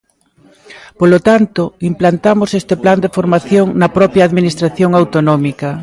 [0.99, 5.69] Polo tanto, implantamos este plan de formación na propia Administración autonómica.